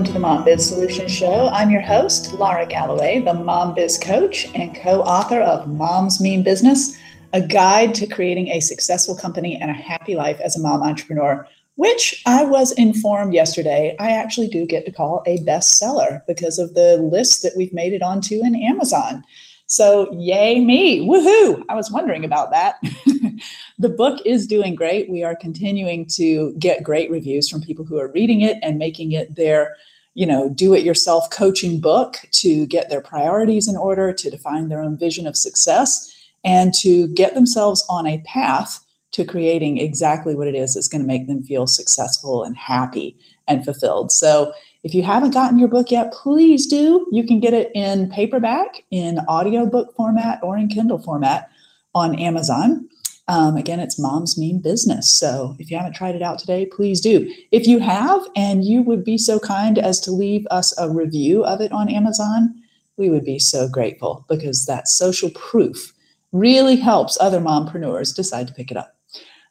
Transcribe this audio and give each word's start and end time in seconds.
welcome 0.00 0.14
to 0.14 0.18
the 0.18 0.26
Mom 0.26 0.44
Biz 0.46 0.66
Solutions 0.66 1.12
Show. 1.12 1.48
I'm 1.48 1.70
your 1.70 1.82
host, 1.82 2.32
Lara 2.32 2.64
Galloway, 2.64 3.20
the 3.20 3.34
Mom 3.34 3.74
Biz 3.74 3.98
Coach 3.98 4.46
and 4.54 4.74
co 4.74 5.02
author 5.02 5.42
of 5.42 5.68
Moms 5.68 6.22
Mean 6.22 6.42
Business, 6.42 6.96
a 7.34 7.42
guide 7.42 7.94
to 7.96 8.06
creating 8.06 8.48
a 8.48 8.60
successful 8.60 9.14
company 9.14 9.60
and 9.60 9.70
a 9.70 9.74
happy 9.74 10.14
life 10.14 10.40
as 10.40 10.56
a 10.56 10.60
mom 10.62 10.82
entrepreneur, 10.82 11.46
which 11.74 12.22
I 12.24 12.44
was 12.44 12.72
informed 12.72 13.34
yesterday 13.34 13.94
I 14.00 14.12
actually 14.12 14.48
do 14.48 14.64
get 14.64 14.86
to 14.86 14.90
call 14.90 15.22
a 15.26 15.36
bestseller 15.40 16.22
because 16.26 16.58
of 16.58 16.72
the 16.72 16.96
list 16.96 17.42
that 17.42 17.52
we've 17.54 17.74
made 17.74 17.92
it 17.92 18.00
onto 18.00 18.42
in 18.42 18.54
Amazon. 18.54 19.22
So, 19.70 20.12
yay 20.18 20.58
me, 20.58 21.06
woohoo! 21.06 21.62
I 21.68 21.76
was 21.76 21.92
wondering 21.92 22.24
about 22.24 22.50
that. 22.50 22.82
the 23.78 23.88
book 23.88 24.20
is 24.26 24.48
doing 24.48 24.74
great. 24.74 25.08
We 25.08 25.22
are 25.22 25.36
continuing 25.36 26.06
to 26.16 26.52
get 26.58 26.82
great 26.82 27.08
reviews 27.08 27.48
from 27.48 27.60
people 27.60 27.84
who 27.84 27.96
are 28.00 28.10
reading 28.10 28.40
it 28.40 28.56
and 28.64 28.80
making 28.80 29.12
it 29.12 29.36
their 29.36 29.76
you 30.14 30.26
know 30.26 30.50
do 30.50 30.74
it 30.74 30.82
yourself 30.82 31.30
coaching 31.30 31.80
book 31.80 32.16
to 32.32 32.66
get 32.66 32.90
their 32.90 33.00
priorities 33.00 33.68
in 33.68 33.76
order 33.76 34.12
to 34.12 34.28
define 34.28 34.70
their 34.70 34.82
own 34.82 34.98
vision 34.98 35.24
of 35.24 35.36
success 35.36 36.12
and 36.42 36.74
to 36.74 37.06
get 37.14 37.34
themselves 37.34 37.84
on 37.88 38.08
a 38.08 38.18
path 38.22 38.84
to 39.12 39.24
creating 39.24 39.78
exactly 39.78 40.34
what 40.34 40.48
it 40.48 40.56
is 40.56 40.74
that's 40.74 40.88
going 40.88 41.00
to 41.00 41.06
make 41.06 41.28
them 41.28 41.44
feel 41.44 41.68
successful 41.68 42.42
and 42.42 42.56
happy 42.56 43.16
and 43.46 43.64
fulfilled 43.64 44.10
so 44.10 44.52
if 44.82 44.94
you 44.94 45.02
haven't 45.02 45.32
gotten 45.32 45.58
your 45.58 45.68
book 45.68 45.90
yet, 45.90 46.12
please 46.12 46.66
do. 46.66 47.06
You 47.12 47.26
can 47.26 47.40
get 47.40 47.54
it 47.54 47.70
in 47.74 48.10
paperback, 48.10 48.84
in 48.90 49.18
audiobook 49.28 49.94
format, 49.94 50.40
or 50.42 50.56
in 50.56 50.68
Kindle 50.68 50.98
format 50.98 51.50
on 51.94 52.18
Amazon. 52.18 52.88
Um, 53.28 53.56
again, 53.56 53.78
it's 53.78 53.98
Mom's 53.98 54.38
Mean 54.38 54.60
Business. 54.60 55.14
So 55.14 55.54
if 55.58 55.70
you 55.70 55.76
haven't 55.76 55.92
tried 55.92 56.16
it 56.16 56.22
out 56.22 56.38
today, 56.38 56.66
please 56.66 57.00
do. 57.00 57.32
If 57.52 57.66
you 57.66 57.78
have, 57.78 58.22
and 58.34 58.64
you 58.64 58.82
would 58.82 59.04
be 59.04 59.18
so 59.18 59.38
kind 59.38 59.78
as 59.78 60.00
to 60.00 60.10
leave 60.10 60.46
us 60.50 60.76
a 60.78 60.90
review 60.90 61.44
of 61.44 61.60
it 61.60 61.70
on 61.70 61.88
Amazon, 61.88 62.54
we 62.96 63.08
would 63.08 63.24
be 63.24 63.38
so 63.38 63.68
grateful 63.68 64.24
because 64.28 64.66
that 64.66 64.88
social 64.88 65.30
proof 65.30 65.92
really 66.32 66.76
helps 66.76 67.18
other 67.20 67.40
mompreneurs 67.40 68.14
decide 68.14 68.48
to 68.48 68.54
pick 68.54 68.70
it 68.70 68.76
up. 68.76 68.96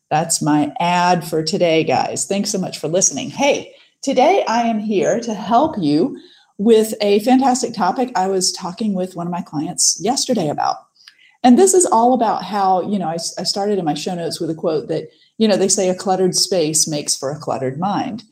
That's 0.10 0.42
my 0.42 0.74
ad 0.80 1.24
for 1.24 1.44
today, 1.44 1.84
guys. 1.84 2.26
Thanks 2.26 2.50
so 2.50 2.58
much 2.58 2.80
for 2.80 2.88
listening. 2.88 3.30
Hey, 3.30 3.74
Today, 4.02 4.46
I 4.48 4.62
am 4.62 4.80
here 4.80 5.20
to 5.20 5.34
help 5.34 5.76
you 5.78 6.18
with 6.58 6.94
a 7.02 7.20
fantastic 7.20 7.74
topic 7.74 8.14
I 8.16 8.28
was 8.28 8.54
talking 8.54 8.94
with 8.94 9.18
one 9.18 9.28
of 9.28 9.32
my 9.32 9.42
clients 9.42 10.00
yesterday 10.02 10.48
about. 10.48 10.78
And 11.44 11.60
this 11.60 11.74
is 11.74 11.86
all 11.86 12.14
about 12.14 12.44
how, 12.44 12.90
you 12.90 12.98
know, 12.98 13.10
I, 13.10 13.18
I, 13.38 13.44
started 13.44 13.78
in 13.78 13.84
my 13.84 13.94
show 13.94 14.16
notes 14.16 14.40
with 14.40 14.50
a 14.50 14.56
quote 14.56 14.88
that, 14.88 15.10
you 15.38 15.50
know, 15.50 15.58
they 15.58 15.68
say 15.68 15.90
a 15.90 15.96
cluttered 15.96 16.34
space 16.34 16.88
makes 16.88 17.14
for 17.14 17.30
a 17.30 17.40
cluttered 17.40 17.78
mind. 17.78 18.24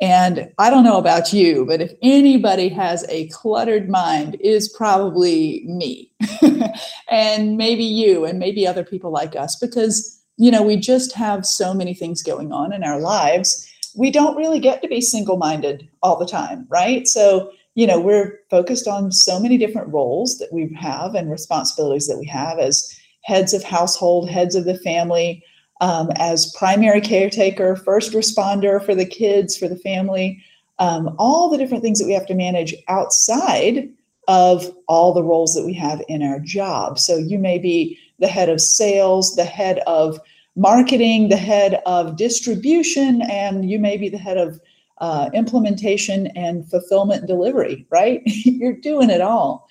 And 0.00 0.52
I 0.58 0.70
don't 0.70 0.84
know 0.84 0.98
about 0.98 1.32
you, 1.32 1.64
but 1.66 1.80
if 1.80 1.92
anybody 2.02 2.68
has 2.68 3.04
a 3.08 3.28
cluttered 3.28 3.88
mind, 3.88 4.36
is 4.40 4.68
probably 4.68 5.64
me 5.66 6.12
and 7.10 7.56
maybe 7.56 7.84
you 7.84 8.24
and 8.24 8.38
maybe 8.38 8.64
other 8.64 8.84
people 8.84 9.10
like 9.10 9.34
us, 9.34 9.56
because, 9.56 10.22
you 10.36 10.52
know, 10.52 10.62
we 10.62 10.76
just 10.76 11.14
have 11.14 11.44
so 11.44 11.74
many 11.74 11.94
things 11.94 12.22
going 12.22 12.52
on 12.52 12.72
in 12.72 12.84
our 12.84 13.00
lives 13.00 13.68
we 13.96 14.10
don't 14.10 14.36
really 14.36 14.60
get 14.60 14.82
to 14.82 14.88
be 14.88 15.00
single 15.00 15.36
minded 15.36 15.88
all 16.02 16.18
the 16.18 16.26
time, 16.26 16.66
right? 16.68 17.06
So, 17.08 17.50
you 17.74 17.86
know, 17.86 18.00
we're 18.00 18.38
focused 18.50 18.86
on 18.86 19.12
so 19.12 19.40
many 19.40 19.58
different 19.58 19.92
roles 19.92 20.38
that 20.38 20.52
we 20.52 20.72
have 20.78 21.14
and 21.14 21.30
responsibilities 21.30 22.06
that 22.06 22.18
we 22.18 22.26
have 22.26 22.58
as 22.58 22.94
heads 23.22 23.52
of 23.52 23.64
household, 23.64 24.30
heads 24.30 24.54
of 24.54 24.64
the 24.64 24.78
family, 24.78 25.42
um, 25.80 26.10
as 26.16 26.52
primary 26.56 27.00
caretaker, 27.00 27.76
first 27.76 28.12
responder 28.12 28.84
for 28.84 28.94
the 28.94 29.04
kids, 29.06 29.56
for 29.56 29.68
the 29.68 29.76
family, 29.76 30.42
um, 30.78 31.14
all 31.18 31.50
the 31.50 31.58
different 31.58 31.82
things 31.82 31.98
that 31.98 32.06
we 32.06 32.12
have 32.12 32.26
to 32.26 32.34
manage 32.34 32.74
outside 32.88 33.88
of 34.28 34.74
all 34.88 35.12
the 35.12 35.22
roles 35.22 35.54
that 35.54 35.64
we 35.64 35.74
have 35.74 36.02
in 36.08 36.22
our 36.22 36.40
job. 36.40 36.98
So 36.98 37.16
you 37.16 37.38
may 37.38 37.58
be 37.58 37.98
the 38.18 38.28
head 38.28 38.48
of 38.48 38.60
sales, 38.60 39.36
the 39.36 39.44
head 39.44 39.80
of 39.86 40.18
marketing, 40.56 41.28
the 41.28 41.36
head 41.36 41.80
of 41.86 42.16
distribution, 42.16 43.22
and 43.22 43.68
you 43.70 43.78
may 43.78 43.96
be 43.96 44.08
the 44.08 44.18
head 44.18 44.38
of 44.38 44.60
uh, 44.98 45.28
implementation 45.34 46.28
and 46.28 46.68
fulfillment 46.68 47.26
delivery, 47.26 47.86
right? 47.90 48.22
You're 48.26 48.72
doing 48.72 49.10
it 49.10 49.20
all. 49.20 49.68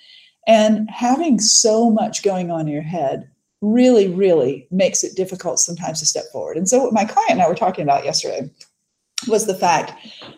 And 0.48 0.90
having 0.90 1.40
so 1.40 1.90
much 1.90 2.22
going 2.22 2.52
on 2.52 2.62
in 2.62 2.68
your 2.68 2.84
head 2.84 3.28
really, 3.62 4.08
really 4.08 4.68
makes 4.70 5.04
it 5.04 5.16
difficult 5.16 5.58
sometimes 5.60 6.00
to 6.00 6.06
step 6.06 6.26
forward. 6.32 6.58
And 6.58 6.70
so, 6.70 6.84
what 6.84 6.94
my 6.94 7.06
client 7.06 7.32
and 7.32 7.42
I 7.42 7.50
were 7.50 7.56
talking 7.56 7.84
about 7.84 8.06
yesterday 8.06 8.50
was 9.28 9.48
the 9.48 9.56
fact 9.56 9.94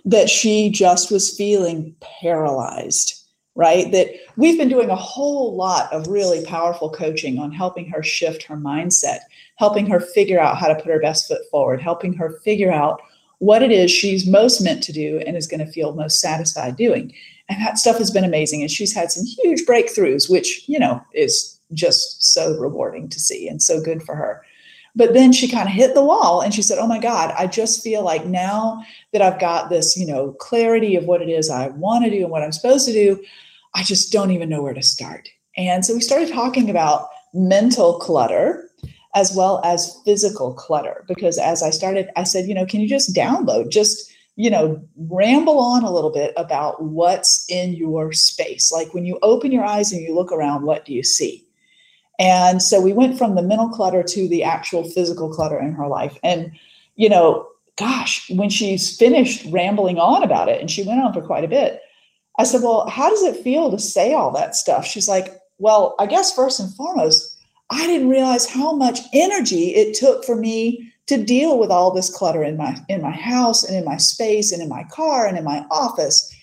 that 0.06 0.30
she 0.30 0.70
just 0.70 1.12
was 1.12 1.36
feeling 1.36 1.94
paralyzed 2.00 3.17
right? 3.58 3.92
That 3.92 4.08
we've 4.38 4.58
been 4.58 4.70
doing 4.70 4.90
a 4.90 4.96
whole 4.96 5.56
lot 5.56 5.92
of 5.92 6.08
really 6.08 6.46
powerful 6.46 6.90
coaching 6.90 7.40
on 7.40 7.52
helping 7.52 7.90
her 7.90 8.02
shift 8.02 8.44
her 8.44 8.56
mindset 8.56 9.20
helping 9.58 9.88
her 9.88 10.00
figure 10.00 10.40
out 10.40 10.58
how 10.58 10.68
to 10.68 10.76
put 10.76 10.86
her 10.86 11.00
best 11.00 11.28
foot 11.28 11.42
forward, 11.52 11.82
helping 11.82 12.14
her 12.14 12.40
figure 12.44 12.72
out 12.72 13.02
what 13.40 13.62
it 13.62 13.72
is 13.72 13.92
she's 13.92 14.26
most 14.26 14.62
meant 14.62 14.82
to 14.84 14.92
do 14.92 15.22
and 15.28 15.36
is 15.36 15.48
going 15.48 15.64
to 15.64 15.72
feel 15.72 15.94
most 15.94 16.20
satisfied 16.20 16.76
doing. 16.76 17.14
And 17.50 17.62
that 17.62 17.78
stuff 17.78 17.98
has 17.98 18.12
been 18.12 18.24
amazing. 18.24 18.62
And 18.62 18.72
she's 18.72 18.96
had 18.96 19.12
some 19.12 19.26
huge 19.26 19.66
breakthroughs, 19.66 20.30
which, 20.30 20.64
you 20.68 20.80
know, 20.80 21.02
is 21.14 21.60
just 21.74 22.34
so 22.34 22.58
rewarding 22.58 23.10
to 23.10 23.20
see 23.20 23.48
and 23.48 23.62
so 23.62 23.82
good 23.82 24.02
for 24.04 24.16
her. 24.16 24.44
But 24.98 25.14
then 25.14 25.32
she 25.32 25.48
kind 25.48 25.68
of 25.70 25.76
hit 25.76 25.94
the 25.94 26.04
wall 26.04 26.42
and 26.42 26.52
she 26.52 26.64
said, 26.64 26.80
Oh 26.80 26.88
my 26.88 26.98
God, 26.98 27.32
I 27.38 27.46
just 27.46 27.84
feel 27.84 28.04
like 28.04 28.26
now 28.26 28.84
that 29.14 29.22
I've 29.22 29.40
got 29.40 29.70
this, 29.70 29.96
you 29.96 30.08
know, 30.08 30.32
clarity 30.40 30.96
of 30.96 31.06
what 31.06 31.22
it 31.22 31.30
is 31.30 31.52
I 31.52 31.68
want 31.68 32.04
to 32.04 32.10
do 32.10 32.24
and 32.24 32.32
what 32.32 32.42
I'm 32.42 32.52
supposed 32.52 32.88
to 32.88 32.94
do, 32.94 33.24
I 33.76 33.84
just 33.84 34.12
don't 34.12 34.32
even 34.32 34.50
know 34.50 34.64
where 34.64 34.74
to 34.74 34.82
start. 34.82 35.30
And 35.56 35.86
so 35.86 35.94
we 35.94 36.02
started 36.02 36.30
talking 36.30 36.72
about 36.72 37.10
mental 37.32 38.00
clutter 38.00 38.72
as 39.14 39.36
well 39.36 39.62
as 39.64 40.00
physical 40.04 40.54
clutter. 40.56 41.06
Because 41.08 41.38
as 41.38 41.62
I 41.62 41.70
started, 41.70 42.10
I 42.16 42.24
said, 42.24 42.48
you 42.48 42.56
know, 42.56 42.66
can 42.66 42.82
you 42.82 42.90
just 42.90 43.16
download, 43.16 43.70
just, 43.70 44.12
you 44.36 44.50
know, 44.50 44.84
ramble 44.98 45.60
on 45.60 45.84
a 45.84 45.92
little 45.92 46.12
bit 46.12 46.34
about 46.38 46.82
what's 46.84 47.46
in 47.50 47.74
your 47.74 48.14
space? 48.14 48.72
Like 48.72 48.96
when 48.96 49.06
you 49.06 49.20
open 49.22 49.52
your 49.52 49.64
eyes 49.64 49.92
and 49.92 50.02
you 50.02 50.16
look 50.16 50.32
around, 50.32 50.64
what 50.64 50.86
do 50.86 50.94
you 50.94 51.04
see? 51.04 51.47
And 52.20 52.62
so 52.62 52.82
we 52.82 52.94
went 52.94 53.18
from 53.18 53.36
the 53.36 53.44
mental 53.44 53.70
clutter 53.70 54.04
to 54.04 54.28
the 54.28 54.44
actual 54.44 54.84
physical 54.90 55.30
clutter 55.30 55.60
in 55.60 55.74
her 55.74 55.88
life. 55.88 56.18
And, 56.24 56.52
you 56.96 57.10
know, 57.10 57.48
gosh, 57.78 58.30
when 58.32 58.50
she's 58.50 58.98
finished 58.98 59.46
rambling 59.52 60.00
on 60.00 60.24
about 60.24 60.50
it, 60.50 60.60
and 60.60 60.70
she 60.70 60.84
went 60.84 61.02
on 61.02 61.14
for 61.14 61.22
quite 61.22 61.44
a 61.44 61.48
bit, 61.48 61.82
I 62.40 62.44
said, 62.44 62.62
Well, 62.62 62.88
how 62.90 63.10
does 63.10 63.24
it 63.24 63.44
feel 63.44 63.72
to 63.72 63.80
say 63.80 64.14
all 64.14 64.32
that 64.32 64.56
stuff? 64.56 64.86
She's 64.86 65.08
like, 65.08 65.40
Well, 65.60 65.96
I 66.00 66.06
guess 66.06 66.34
first 66.34 66.60
and 66.60 66.74
foremost, 66.74 67.38
I 67.70 67.86
didn't 67.86 68.10
realize 68.10 68.50
how 68.50 68.74
much 68.74 69.00
energy 69.14 69.76
it 69.76 69.96
took 69.96 70.24
for 70.24 70.36
me 70.36 70.92
to 71.08 71.24
deal 71.24 71.58
with 71.58 71.70
all 71.70 71.92
this 71.92 72.14
clutter 72.14 72.44
in 72.44 72.58
my 72.58 72.78
in 72.90 73.02
my 73.02 73.12
house 73.12 73.64
and 73.64 73.78
in 73.78 73.86
my 73.86 73.98
space 73.98 74.52
and 74.52 74.62
in 74.62 74.70
my 74.70 74.84
car 74.92 75.26
and 75.26 75.38
in 75.38 75.44
my 75.44 75.66
office. 75.72 76.34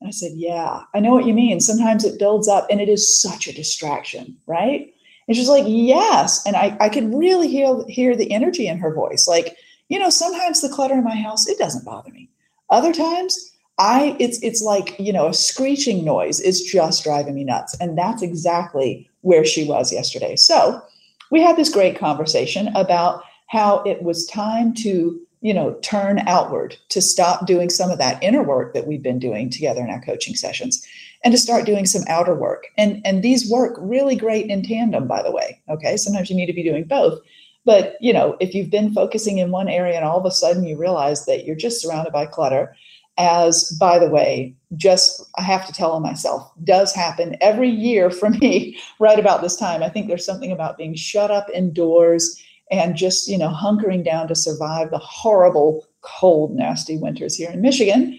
And 0.00 0.08
I 0.08 0.10
said, 0.10 0.32
"Yeah, 0.34 0.80
I 0.94 1.00
know 1.00 1.12
what 1.12 1.26
you 1.26 1.34
mean. 1.34 1.60
Sometimes 1.60 2.04
it 2.04 2.18
builds 2.18 2.48
up 2.48 2.66
and 2.70 2.80
it 2.80 2.88
is 2.88 3.20
such 3.20 3.46
a 3.46 3.54
distraction, 3.54 4.36
right?" 4.46 4.92
And 5.32 5.36
she's 5.38 5.48
like, 5.48 5.64
"Yes." 5.66 6.44
And 6.44 6.56
I 6.56 6.76
I 6.78 6.90
could 6.90 7.14
really 7.14 7.48
hear 7.48 7.82
hear 7.88 8.14
the 8.14 8.30
energy 8.30 8.68
in 8.68 8.76
her 8.76 8.92
voice. 8.92 9.26
Like, 9.26 9.56
you 9.88 9.98
know, 9.98 10.10
sometimes 10.10 10.60
the 10.60 10.68
clutter 10.68 10.92
in 10.92 11.04
my 11.04 11.16
house 11.16 11.48
it 11.48 11.56
doesn't 11.58 11.86
bother 11.86 12.10
me. 12.10 12.28
Other 12.68 12.92
times 12.92 13.50
I 13.78 14.14
it's 14.18 14.38
it's 14.42 14.60
like, 14.60 14.94
you 14.98 15.10
know, 15.10 15.28
a 15.28 15.32
screeching 15.32 16.04
noise 16.04 16.38
is 16.38 16.60
just 16.60 17.02
driving 17.02 17.34
me 17.34 17.44
nuts. 17.44 17.74
And 17.80 17.96
that's 17.96 18.20
exactly 18.20 19.08
where 19.22 19.42
she 19.42 19.64
was 19.64 19.90
yesterday. 19.90 20.36
So 20.36 20.82
we 21.30 21.40
had 21.40 21.56
this 21.56 21.72
great 21.72 21.98
conversation 21.98 22.68
about 22.74 23.22
how 23.46 23.82
it 23.84 24.02
was 24.02 24.26
time 24.26 24.74
to, 24.74 25.18
you 25.40 25.54
know, 25.54 25.78
turn 25.80 26.18
outward, 26.28 26.76
to 26.90 27.00
stop 27.00 27.46
doing 27.46 27.70
some 27.70 27.90
of 27.90 27.96
that 27.96 28.22
inner 28.22 28.42
work 28.42 28.74
that 28.74 28.86
we've 28.86 29.02
been 29.02 29.18
doing 29.18 29.48
together 29.48 29.80
in 29.80 29.88
our 29.88 30.02
coaching 30.02 30.34
sessions 30.34 30.86
and 31.24 31.32
to 31.32 31.38
start 31.38 31.66
doing 31.66 31.86
some 31.86 32.02
outer 32.08 32.34
work. 32.34 32.66
And 32.76 33.00
and 33.04 33.22
these 33.22 33.50
work 33.50 33.76
really 33.80 34.16
great 34.16 34.46
in 34.46 34.62
tandem 34.62 35.06
by 35.06 35.22
the 35.22 35.32
way. 35.32 35.60
Okay? 35.68 35.96
Sometimes 35.96 36.30
you 36.30 36.36
need 36.36 36.46
to 36.46 36.52
be 36.52 36.62
doing 36.62 36.84
both. 36.84 37.20
But, 37.64 37.96
you 38.00 38.12
know, 38.12 38.36
if 38.40 38.54
you've 38.54 38.70
been 38.70 38.92
focusing 38.92 39.38
in 39.38 39.52
one 39.52 39.68
area 39.68 39.94
and 39.94 40.04
all 40.04 40.18
of 40.18 40.26
a 40.26 40.32
sudden 40.32 40.64
you 40.64 40.76
realize 40.76 41.26
that 41.26 41.44
you're 41.44 41.54
just 41.54 41.80
surrounded 41.80 42.12
by 42.12 42.26
clutter 42.26 42.74
as 43.18 43.70
by 43.78 43.98
the 43.98 44.08
way 44.08 44.54
just 44.74 45.22
i 45.36 45.42
have 45.42 45.66
to 45.66 45.72
tell 45.72 45.92
on 45.92 46.00
myself 46.00 46.50
does 46.64 46.94
happen 46.94 47.36
every 47.42 47.68
year 47.68 48.10
for 48.10 48.30
me 48.40 48.78
right 49.00 49.18
about 49.18 49.42
this 49.42 49.54
time 49.54 49.82
i 49.82 49.88
think 49.88 50.08
there's 50.08 50.24
something 50.24 50.50
about 50.50 50.78
being 50.78 50.94
shut 50.94 51.30
up 51.30 51.46
indoors 51.52 52.42
and 52.70 52.96
just 52.96 53.28
you 53.28 53.36
know 53.36 53.50
hunkering 53.50 54.02
down 54.02 54.26
to 54.26 54.34
survive 54.34 54.90
the 54.90 54.98
horrible 54.98 55.86
cold 56.00 56.56
nasty 56.56 56.96
winters 56.96 57.36
here 57.36 57.50
in 57.50 57.60
michigan 57.60 58.18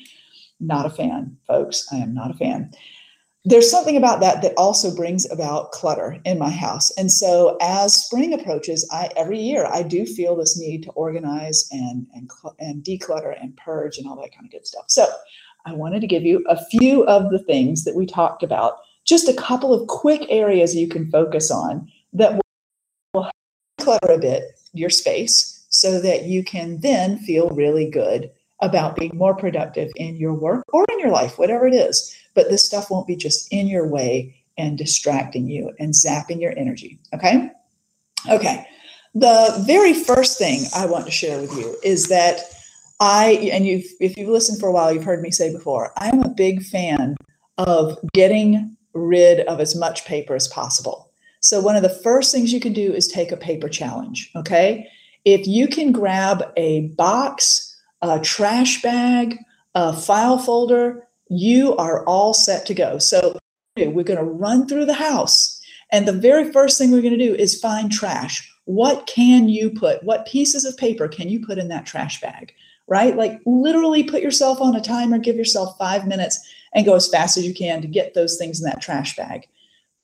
not 0.67 0.85
a 0.85 0.89
fan 0.89 1.37
folks. 1.47 1.87
I 1.91 1.97
am 1.97 2.13
not 2.13 2.31
a 2.31 2.35
fan. 2.35 2.71
There's 3.45 3.69
something 3.69 3.97
about 3.97 4.21
that 4.21 4.41
that 4.41 4.53
also 4.55 4.95
brings 4.95 5.29
about 5.29 5.71
clutter 5.71 6.17
in 6.23 6.39
my 6.39 6.49
house. 6.49 6.91
And 6.97 7.11
so 7.11 7.57
as 7.61 7.93
spring 7.93 8.33
approaches 8.33 8.87
i 8.91 9.09
every 9.17 9.39
year 9.39 9.65
i 9.65 9.83
do 9.83 10.05
feel 10.05 10.35
this 10.35 10.57
need 10.57 10.83
to 10.83 10.91
organize 10.91 11.67
and 11.71 12.07
and 12.13 12.29
and 12.59 12.83
declutter 12.83 13.35
and 13.41 13.55
purge 13.57 13.97
and 13.97 14.07
all 14.07 14.15
that 14.21 14.33
kind 14.33 14.45
of 14.45 14.51
good 14.51 14.65
stuff. 14.65 14.85
So 14.87 15.07
I 15.65 15.73
wanted 15.73 16.01
to 16.01 16.07
give 16.07 16.23
you 16.23 16.43
a 16.47 16.63
few 16.65 17.05
of 17.05 17.31
the 17.31 17.39
things 17.39 17.83
that 17.85 17.95
we 17.95 18.05
talked 18.05 18.43
about, 18.43 18.77
just 19.05 19.29
a 19.29 19.33
couple 19.33 19.73
of 19.73 19.87
quick 19.87 20.25
areas 20.29 20.75
you 20.75 20.87
can 20.87 21.09
focus 21.09 21.51
on 21.51 21.89
that 22.13 22.41
will 23.13 23.29
clutter 23.79 24.11
a 24.11 24.17
bit 24.17 24.59
your 24.73 24.89
space 24.89 25.65
so 25.69 25.99
that 26.01 26.25
you 26.25 26.43
can 26.43 26.79
then 26.81 27.17
feel 27.19 27.49
really 27.49 27.89
good 27.89 28.31
about 28.63 28.95
being 28.95 29.15
more 29.15 29.35
productive 29.35 29.91
in 29.97 30.15
your 30.15 30.33
work 30.33 30.63
or 30.73 30.85
in 30.91 30.99
your 30.99 31.09
life, 31.09 31.37
whatever 31.37 31.67
it 31.67 31.73
is. 31.73 32.15
But 32.33 32.49
this 32.49 32.65
stuff 32.65 32.89
won't 32.89 33.07
be 33.07 33.15
just 33.15 33.51
in 33.51 33.67
your 33.67 33.87
way 33.87 34.35
and 34.57 34.77
distracting 34.77 35.47
you 35.47 35.71
and 35.79 35.93
zapping 35.93 36.41
your 36.41 36.57
energy. 36.57 36.99
Okay. 37.13 37.51
Okay. 38.29 38.65
The 39.13 39.63
very 39.67 39.93
first 39.93 40.37
thing 40.37 40.65
I 40.75 40.85
want 40.85 41.05
to 41.05 41.11
share 41.11 41.39
with 41.39 41.51
you 41.53 41.75
is 41.83 42.07
that 42.07 42.39
I, 42.99 43.49
and 43.51 43.65
you've, 43.65 43.85
if 43.99 44.17
you've 44.17 44.29
listened 44.29 44.59
for 44.59 44.69
a 44.69 44.71
while, 44.71 44.93
you've 44.93 45.03
heard 45.03 45.21
me 45.21 45.29
say 45.29 45.51
before, 45.51 45.91
I'm 45.97 46.21
a 46.21 46.29
big 46.29 46.63
fan 46.63 47.15
of 47.57 47.97
getting 48.13 48.75
rid 48.93 49.41
of 49.41 49.59
as 49.59 49.75
much 49.75 50.05
paper 50.05 50.35
as 50.35 50.47
possible. 50.47 51.11
So, 51.41 51.59
one 51.59 51.75
of 51.75 51.83
the 51.83 51.89
first 51.89 52.31
things 52.31 52.53
you 52.53 52.61
can 52.61 52.71
do 52.71 52.93
is 52.93 53.07
take 53.07 53.31
a 53.31 53.37
paper 53.37 53.67
challenge. 53.67 54.31
Okay. 54.35 54.87
If 55.25 55.45
you 55.45 55.67
can 55.67 55.91
grab 55.91 56.51
a 56.55 56.87
box, 56.95 57.72
a 58.09 58.19
trash 58.21 58.81
bag, 58.81 59.37
a 59.75 59.93
file 59.93 60.37
folder, 60.37 61.07
you 61.29 61.75
are 61.77 62.05
all 62.05 62.33
set 62.33 62.65
to 62.67 62.73
go. 62.73 62.97
So, 62.97 63.37
we're 63.75 64.03
going 64.03 64.19
to 64.19 64.23
run 64.23 64.67
through 64.67 64.85
the 64.85 64.93
house. 64.93 65.59
And 65.91 66.07
the 66.07 66.13
very 66.13 66.51
first 66.51 66.77
thing 66.77 66.91
we're 66.91 67.01
going 67.01 67.17
to 67.17 67.25
do 67.25 67.35
is 67.35 67.59
find 67.59 67.91
trash. 67.91 68.49
What 68.65 69.07
can 69.07 69.49
you 69.49 69.69
put? 69.71 70.03
What 70.03 70.25
pieces 70.25 70.65
of 70.65 70.77
paper 70.77 71.07
can 71.07 71.29
you 71.29 71.45
put 71.45 71.57
in 71.57 71.67
that 71.69 71.85
trash 71.85 72.21
bag? 72.21 72.53
Right? 72.87 73.15
Like 73.15 73.39
literally 73.45 74.03
put 74.03 74.21
yourself 74.21 74.61
on 74.61 74.75
a 74.75 74.81
timer, 74.81 75.17
give 75.17 75.35
yourself 75.35 75.77
five 75.77 76.07
minutes, 76.07 76.39
and 76.73 76.85
go 76.85 76.95
as 76.95 77.07
fast 77.07 77.37
as 77.37 77.45
you 77.45 77.53
can 77.53 77.81
to 77.81 77.87
get 77.87 78.13
those 78.13 78.37
things 78.37 78.59
in 78.59 78.65
that 78.65 78.81
trash 78.81 79.15
bag. 79.15 79.47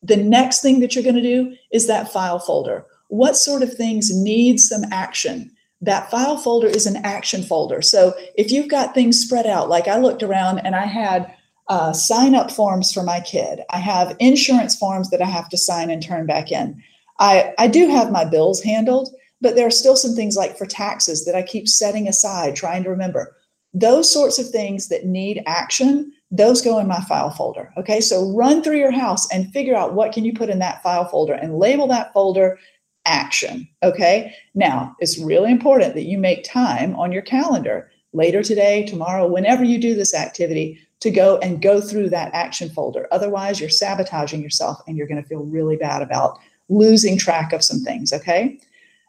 The 0.02 0.18
next 0.18 0.62
thing 0.62 0.80
that 0.80 0.96
you're 0.96 1.04
going 1.04 1.16
to 1.16 1.22
do 1.22 1.56
is 1.72 1.88
that 1.88 2.12
file 2.12 2.40
folder. 2.40 2.86
What 3.10 3.36
sort 3.36 3.64
of 3.64 3.74
things 3.74 4.16
need 4.16 4.60
some 4.60 4.84
action? 4.92 5.52
That 5.82 6.12
file 6.12 6.38
folder 6.38 6.68
is 6.68 6.86
an 6.86 6.98
action 7.06 7.42
folder. 7.44 7.82
So 7.82 8.14
if 8.36 8.52
you've 8.52 8.68
got 8.68 8.94
things 8.94 9.20
spread 9.20 9.48
out, 9.48 9.70
like 9.70 9.88
I 9.88 9.98
looked 9.98 10.24
around 10.24 10.60
and 10.60 10.76
I 10.76 10.86
had 10.86 11.34
uh, 11.70 11.94
sign 11.94 12.36
up 12.36 12.52
forms 12.52 12.92
for 12.92 13.04
my 13.04 13.22
kid. 13.22 13.62
I 13.70 13.78
have 13.78 14.16
insurance 14.20 14.76
forms 14.76 15.10
that 15.12 15.22
I 15.22 15.26
have 15.26 15.50
to 15.50 15.58
sign 15.58 15.90
and 15.90 16.02
turn 16.02 16.26
back 16.26 16.52
in. 16.52 16.82
I, 17.20 17.54
I 17.58 17.68
do 17.68 17.88
have 17.90 18.12
my 18.12 18.26
bills 18.26 18.62
handled, 18.62 19.14
but 19.40 19.56
there 19.56 19.68
are 19.68 19.72
still 19.72 19.96
some 19.96 20.16
things 20.16 20.36
like 20.36 20.58
for 20.58 20.66
taxes 20.66 21.26
that 21.26 21.36
I 21.36 21.44
keep 21.44 21.68
setting 21.68 22.08
aside, 22.08 22.56
trying 22.56 22.84
to 22.84 22.90
remember. 22.90 23.36
Those 23.74 24.12
sorts 24.12 24.40
of 24.40 24.50
things 24.50 24.88
that 24.88 25.06
need 25.06 25.44
action, 25.46 26.12
those 26.32 26.62
go 26.62 26.80
in 26.80 26.88
my 26.88 27.02
file 27.02 27.30
folder. 27.30 27.72
Okay, 27.78 28.02
so 28.02 28.32
run 28.34 28.64
through 28.64 28.78
your 28.78 28.92
house 28.92 29.32
and 29.32 29.54
figure 29.54 29.76
out 29.76 29.94
what 29.94 30.12
can 30.12 30.26
you 30.26 30.34
put 30.34 30.50
in 30.50 30.60
that 30.60 30.82
file 30.82 31.06
folder 31.06 31.34
and 31.34 31.60
label 31.60 31.88
that 31.88 32.12
folder 32.14 32.58
action. 33.06 33.68
Okay, 33.84 34.34
now 34.56 34.96
it's 35.00 35.20
really 35.20 35.52
important 35.52 35.94
that 35.96 36.06
you 36.06 36.18
make 36.18 36.44
time 36.44 36.96
on 36.96 37.12
your 37.12 37.22
calendar 37.22 37.90
later 38.14 38.44
today, 38.44 38.86
tomorrow, 38.86 39.28
whenever 39.28 39.64
you 39.64 39.80
do 39.80 39.96
this 39.96 40.14
activity 40.14 40.80
to 41.00 41.12
go 41.12 41.38
and 41.38 41.62
go 41.62 41.80
through 41.80 42.10
that 42.10 42.34
action 42.34 42.70
folder. 42.70 43.08
Otherwise, 43.12 43.60
you're 43.60 43.70
sabotaging 43.70 44.42
yourself 44.42 44.82
and 44.88 44.98
you're 44.98 45.08
going 45.08 45.22
to 45.22 45.28
feel 45.28 45.46
really 45.46 45.78
bad 45.78 46.02
about 46.02 46.40
losing 46.68 47.18
track 47.18 47.54
of 47.54 47.64
some 47.64 47.80
things. 47.80 48.12
Okay. 48.12 48.60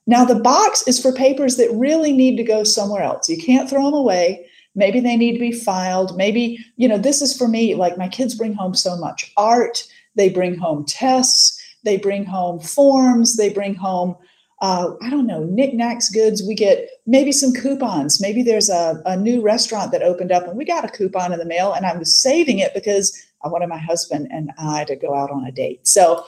Now, 0.06 0.24
the 0.24 0.36
box 0.36 0.86
is 0.86 1.00
for 1.00 1.12
papers 1.12 1.56
that 1.56 1.70
really 1.72 2.12
need 2.12 2.36
to 2.36 2.44
go 2.44 2.64
somewhere 2.64 3.02
else. 3.02 3.28
You 3.28 3.38
can't 3.38 3.68
throw 3.68 3.84
them 3.84 3.94
away. 3.94 4.46
Maybe 4.74 5.00
they 5.00 5.16
need 5.16 5.32
to 5.32 5.38
be 5.38 5.52
filed. 5.52 6.16
Maybe, 6.16 6.64
you 6.76 6.88
know, 6.88 6.98
this 6.98 7.20
is 7.20 7.36
for 7.36 7.48
me, 7.48 7.74
like 7.74 7.98
my 7.98 8.08
kids 8.08 8.34
bring 8.34 8.54
home 8.54 8.74
so 8.74 8.96
much 8.96 9.32
art, 9.36 9.86
they 10.14 10.28
bring 10.28 10.56
home 10.56 10.84
tests, 10.84 11.59
they 11.84 11.96
bring 11.96 12.24
home 12.24 12.60
forms, 12.60 13.36
they 13.36 13.50
bring 13.50 13.74
home 13.74 14.16
uh, 14.60 14.92
I 15.00 15.08
don't 15.08 15.26
know, 15.26 15.44
knickknacks, 15.44 16.10
goods. 16.10 16.42
We 16.46 16.54
get 16.54 16.88
maybe 17.06 17.32
some 17.32 17.52
coupons. 17.52 18.20
Maybe 18.20 18.42
there's 18.42 18.68
a, 18.68 19.00
a 19.06 19.16
new 19.16 19.40
restaurant 19.40 19.90
that 19.92 20.02
opened 20.02 20.32
up 20.32 20.46
and 20.46 20.56
we 20.56 20.64
got 20.64 20.84
a 20.84 20.88
coupon 20.88 21.32
in 21.32 21.38
the 21.38 21.46
mail 21.46 21.72
and 21.72 21.86
I 21.86 21.96
was 21.96 22.14
saving 22.14 22.58
it 22.58 22.74
because 22.74 23.18
I 23.42 23.48
wanted 23.48 23.68
my 23.68 23.78
husband 23.78 24.28
and 24.30 24.50
I 24.58 24.84
to 24.84 24.96
go 24.96 25.14
out 25.14 25.30
on 25.30 25.46
a 25.46 25.52
date. 25.52 25.88
So, 25.88 26.26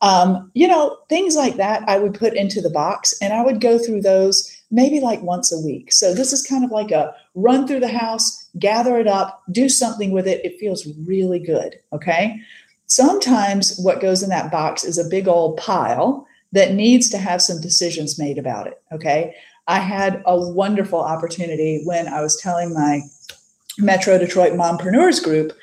um, 0.00 0.50
you 0.54 0.66
know, 0.66 0.96
things 1.10 1.36
like 1.36 1.56
that 1.56 1.86
I 1.86 1.98
would 1.98 2.14
put 2.14 2.34
into 2.34 2.62
the 2.62 2.70
box 2.70 3.14
and 3.20 3.34
I 3.34 3.42
would 3.42 3.60
go 3.60 3.78
through 3.78 4.00
those 4.00 4.50
maybe 4.70 4.98
like 4.98 5.22
once 5.22 5.52
a 5.52 5.58
week. 5.58 5.92
So 5.92 6.14
this 6.14 6.32
is 6.32 6.42
kind 6.42 6.64
of 6.64 6.70
like 6.70 6.90
a 6.90 7.14
run 7.34 7.66
through 7.66 7.80
the 7.80 7.88
house, 7.88 8.48
gather 8.58 8.98
it 8.98 9.06
up, 9.06 9.42
do 9.50 9.68
something 9.68 10.10
with 10.10 10.26
it. 10.26 10.44
It 10.44 10.58
feels 10.58 10.86
really 11.06 11.38
good. 11.38 11.76
Okay. 11.92 12.40
Sometimes 12.94 13.76
what 13.76 14.00
goes 14.00 14.22
in 14.22 14.28
that 14.28 14.52
box 14.52 14.84
is 14.84 14.98
a 14.98 15.08
big 15.08 15.26
old 15.26 15.56
pile 15.56 16.28
that 16.52 16.74
needs 16.74 17.10
to 17.10 17.18
have 17.18 17.42
some 17.42 17.60
decisions 17.60 18.20
made 18.20 18.38
about 18.38 18.68
it. 18.68 18.80
Okay. 18.92 19.34
I 19.66 19.80
had 19.80 20.22
a 20.26 20.38
wonderful 20.38 21.00
opportunity 21.00 21.82
when 21.82 22.06
I 22.06 22.20
was 22.20 22.36
telling 22.36 22.72
my 22.72 23.00
Metro 23.78 24.16
Detroit 24.16 24.52
Mompreneurs 24.52 25.20
group 25.20 25.54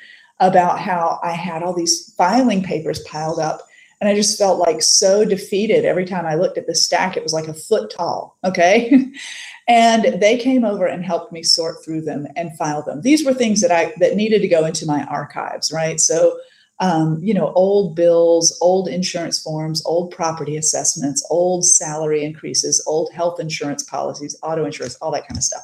about 0.41 0.77
how 0.77 1.21
I 1.23 1.31
had 1.31 1.63
all 1.63 1.73
these 1.73 2.13
filing 2.17 2.63
papers 2.63 2.99
piled 3.03 3.39
up. 3.39 3.61
And 4.01 4.09
I 4.09 4.13
just 4.15 4.37
felt 4.37 4.59
like 4.59 4.81
so 4.81 5.23
defeated 5.23 5.85
every 5.85 6.03
time 6.03 6.25
I 6.25 6.35
looked 6.35 6.57
at 6.57 6.67
the 6.67 6.75
stack. 6.75 7.15
It 7.15 7.23
was 7.23 7.31
like 7.31 7.47
a 7.47 7.53
foot 7.53 7.93
tall. 7.95 8.37
Okay. 8.43 9.09
and 9.69 10.19
they 10.21 10.37
came 10.37 10.65
over 10.65 10.85
and 10.85 11.05
helped 11.05 11.31
me 11.31 11.43
sort 11.43 11.77
through 11.85 12.01
them 12.01 12.27
and 12.35 12.57
file 12.57 12.81
them. 12.81 13.03
These 13.03 13.23
were 13.23 13.33
things 13.33 13.61
that 13.61 13.71
I 13.71 13.93
that 13.99 14.17
needed 14.17 14.41
to 14.41 14.49
go 14.49 14.65
into 14.65 14.85
my 14.85 15.05
archives, 15.05 15.71
right? 15.71 15.97
So 16.01 16.37
um, 16.81 17.19
you 17.21 17.33
know, 17.33 17.53
old 17.53 17.95
bills, 17.95 18.57
old 18.59 18.87
insurance 18.87 19.39
forms, 19.39 19.85
old 19.85 20.11
property 20.11 20.57
assessments, 20.57 21.25
old 21.29 21.63
salary 21.63 22.23
increases, 22.23 22.83
old 22.87 23.13
health 23.13 23.39
insurance 23.39 23.83
policies, 23.83 24.35
auto 24.41 24.65
insurance, 24.65 24.95
all 24.95 25.11
that 25.11 25.27
kind 25.27 25.37
of 25.37 25.43
stuff. 25.43 25.61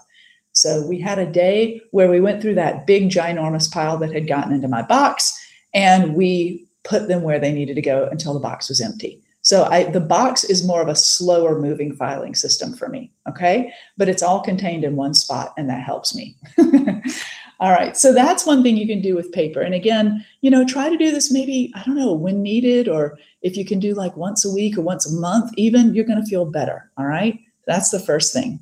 So 0.51 0.85
we 0.87 0.99
had 0.99 1.19
a 1.19 1.25
day 1.25 1.81
where 1.91 2.09
we 2.09 2.21
went 2.21 2.41
through 2.41 2.55
that 2.55 2.85
big, 2.85 3.09
ginormous 3.09 3.71
pile 3.71 3.97
that 3.97 4.13
had 4.13 4.27
gotten 4.27 4.53
into 4.53 4.67
my 4.67 4.83
box 4.83 5.37
and 5.73 6.15
we 6.15 6.67
put 6.83 7.07
them 7.07 7.23
where 7.23 7.39
they 7.39 7.51
needed 7.51 7.75
to 7.75 7.81
go 7.81 8.07
until 8.11 8.33
the 8.33 8.39
box 8.39 8.69
was 8.69 8.79
empty. 8.79 9.21
So 9.41 9.63
I, 9.65 9.85
the 9.85 10.01
box 10.01 10.43
is 10.43 10.67
more 10.67 10.81
of 10.81 10.87
a 10.87 10.95
slower 10.95 11.59
moving 11.59 11.95
filing 11.95 12.35
system 12.35 12.75
for 12.75 12.89
me. 12.89 13.11
Okay. 13.29 13.73
But 13.97 14.09
it's 14.09 14.21
all 14.21 14.41
contained 14.41 14.83
in 14.83 14.95
one 14.95 15.13
spot 15.13 15.53
and 15.57 15.69
that 15.69 15.83
helps 15.83 16.13
me. 16.13 16.35
All 17.59 17.71
right. 17.71 17.97
So 17.97 18.13
that's 18.13 18.45
one 18.45 18.61
thing 18.61 18.77
you 18.77 18.85
can 18.85 19.01
do 19.01 19.15
with 19.15 19.31
paper. 19.31 19.61
And 19.61 19.73
again, 19.73 20.23
you 20.41 20.51
know, 20.51 20.63
try 20.63 20.89
to 20.89 20.97
do 20.97 21.11
this 21.11 21.31
maybe, 21.31 21.71
I 21.75 21.83
don't 21.83 21.95
know, 21.95 22.13
when 22.13 22.43
needed, 22.43 22.87
or 22.87 23.17
if 23.41 23.57
you 23.57 23.65
can 23.65 23.79
do 23.79 23.95
like 23.95 24.15
once 24.15 24.45
a 24.45 24.53
week 24.53 24.77
or 24.77 24.81
once 24.81 25.11
a 25.11 25.19
month, 25.19 25.51
even 25.57 25.95
you're 25.95 26.05
going 26.05 26.21
to 26.21 26.29
feel 26.29 26.45
better. 26.45 26.91
All 26.97 27.05
right. 27.07 27.39
That's 27.65 27.89
the 27.89 27.99
first 27.99 28.31
thing. 28.31 28.59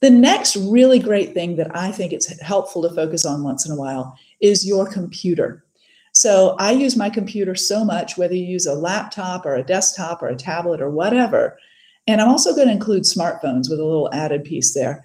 The 0.00 0.10
next 0.10 0.54
really 0.56 1.00
great 1.00 1.34
thing 1.34 1.56
that 1.56 1.74
I 1.76 1.90
think 1.90 2.12
it's 2.12 2.40
helpful 2.40 2.82
to 2.82 2.94
focus 2.94 3.26
on 3.26 3.42
once 3.42 3.66
in 3.66 3.72
a 3.72 3.76
while 3.76 4.16
is 4.40 4.66
your 4.66 4.86
computer. 4.86 5.64
So 6.12 6.54
I 6.58 6.70
use 6.70 6.96
my 6.96 7.10
computer 7.10 7.56
so 7.56 7.84
much, 7.84 8.16
whether 8.16 8.34
you 8.34 8.44
use 8.44 8.66
a 8.66 8.74
laptop 8.74 9.44
or 9.44 9.56
a 9.56 9.64
desktop 9.64 10.22
or 10.22 10.28
a 10.28 10.36
tablet 10.36 10.80
or 10.80 10.90
whatever. 10.90 11.58
And 12.06 12.20
I'm 12.20 12.28
also 12.28 12.54
going 12.54 12.68
to 12.68 12.72
include 12.72 13.02
smartphones 13.02 13.68
with 13.68 13.80
a 13.80 13.84
little 13.84 14.12
added 14.12 14.44
piece 14.44 14.72
there. 14.74 15.04